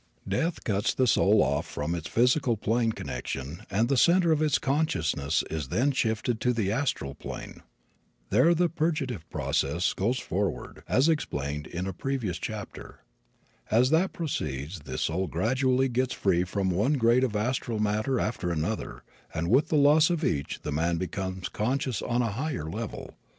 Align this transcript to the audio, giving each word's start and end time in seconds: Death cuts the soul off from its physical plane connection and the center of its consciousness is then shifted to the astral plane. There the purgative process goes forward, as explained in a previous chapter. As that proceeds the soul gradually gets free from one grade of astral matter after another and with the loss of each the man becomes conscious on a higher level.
Death 0.27 0.63
cuts 0.63 0.95
the 0.95 1.05
soul 1.05 1.43
off 1.43 1.67
from 1.67 1.93
its 1.93 2.07
physical 2.07 2.57
plane 2.57 2.91
connection 2.91 3.61
and 3.69 3.87
the 3.87 3.95
center 3.95 4.31
of 4.31 4.41
its 4.41 4.57
consciousness 4.57 5.43
is 5.51 5.67
then 5.67 5.91
shifted 5.91 6.41
to 6.41 6.53
the 6.53 6.71
astral 6.71 7.13
plane. 7.13 7.61
There 8.31 8.55
the 8.55 8.67
purgative 8.67 9.29
process 9.29 9.93
goes 9.93 10.17
forward, 10.19 10.81
as 10.87 11.07
explained 11.07 11.67
in 11.67 11.85
a 11.85 11.93
previous 11.93 12.39
chapter. 12.39 13.01
As 13.69 13.91
that 13.91 14.11
proceeds 14.11 14.79
the 14.79 14.97
soul 14.97 15.27
gradually 15.27 15.87
gets 15.87 16.15
free 16.15 16.45
from 16.45 16.71
one 16.71 16.93
grade 16.93 17.23
of 17.23 17.35
astral 17.35 17.77
matter 17.77 18.19
after 18.19 18.49
another 18.51 19.03
and 19.35 19.51
with 19.51 19.67
the 19.67 19.75
loss 19.77 20.09
of 20.09 20.23
each 20.23 20.61
the 20.63 20.71
man 20.71 20.97
becomes 20.97 21.47
conscious 21.47 22.01
on 22.01 22.23
a 22.23 22.31
higher 22.31 22.65
level. 22.67 23.15